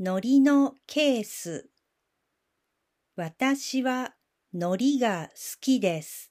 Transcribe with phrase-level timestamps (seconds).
[0.00, 1.68] 海苔のケース。
[3.16, 4.14] 私は
[4.54, 6.30] 海苔が好きです。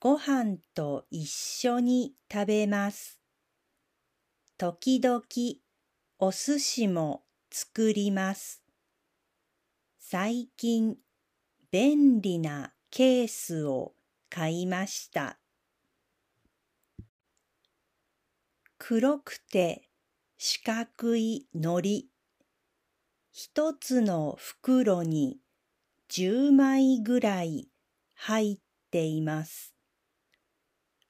[0.00, 3.20] ご飯と一緒に食べます。
[4.58, 5.22] 時々
[6.18, 7.22] お寿司も
[7.52, 8.64] 作ります。
[10.00, 10.96] 最近
[11.70, 13.92] 便利なケースを
[14.28, 15.38] 買いました。
[18.76, 19.88] 黒くて
[20.36, 22.13] 四角い海苔。
[23.36, 25.38] 一つの袋に
[26.08, 27.66] 十枚ぐらい
[28.14, 28.58] 入っ
[28.92, 29.74] ています。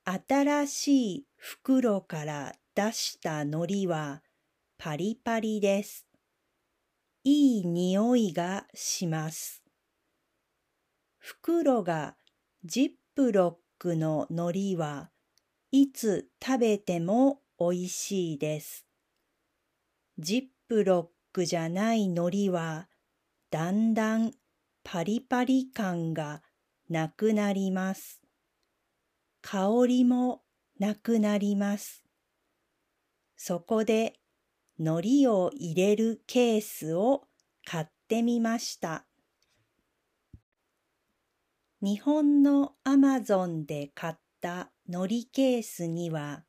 [0.05, 4.23] 新しい袋から出した海苔は
[4.79, 6.07] パリパリです。
[7.25, 9.63] いい匂いがします。
[11.19, 12.17] 袋が
[12.65, 15.11] ジップロックの海苔は
[15.73, 18.87] いつ食べてもおいしいです。
[20.17, 22.87] ジップロックじゃない海苔は
[23.51, 24.31] だんだん
[24.85, 26.43] パリパリ感が
[26.89, 28.23] なくなります。
[29.43, 30.43] 香りも
[30.79, 32.05] なくなります。
[33.37, 34.15] そこで
[34.79, 37.25] 海苔を入れるケースを
[37.65, 39.05] 買ってみました。
[41.83, 46.45] 日本のアマゾンで買った海苔ケースには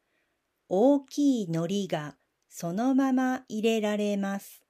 [0.70, 2.16] 大きい海苔が
[2.49, 4.64] そのまま入れられます。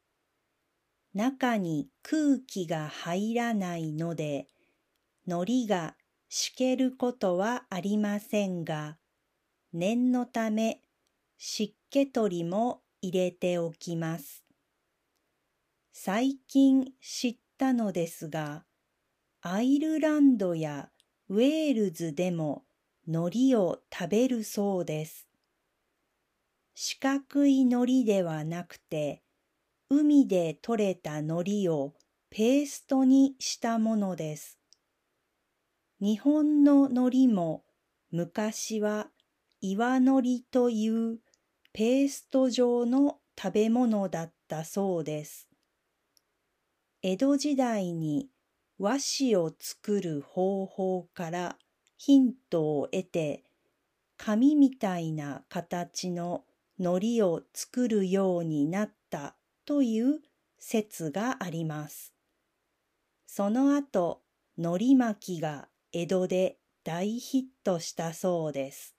[1.15, 4.47] 中に空気が入らないので、
[5.25, 5.95] 海苔が
[6.27, 8.97] しけることはありませんが、
[9.71, 10.81] 念のため
[11.37, 14.43] 湿気取りも入れておきます。
[15.93, 18.65] 最近知ったのですが、
[19.39, 20.89] アイルランドや
[21.29, 22.65] ウェールズでも
[23.07, 25.29] 海苔を食べるそうです。
[26.73, 29.24] 四角い海苔ではなくて、
[29.89, 31.93] 海で採れた海苔を
[32.31, 34.57] ペーストにしたものです。
[36.01, 37.63] 日本の海苔も
[38.09, 39.09] 昔は
[39.61, 41.19] 岩海苔という
[41.71, 45.47] ペースト状の食べ物だったそうです。
[47.03, 48.29] 江戸時代に
[48.79, 51.57] 和紙を作る方法から
[51.97, 53.43] ヒントを得て
[54.17, 56.43] 紙みたいな形の
[56.79, 59.35] 海苔を作るようになった
[59.65, 60.21] という
[60.59, 62.13] 説があります。
[63.25, 64.21] その後、
[64.57, 68.94] 海苔巻きが江戸で大ヒットしたそうです。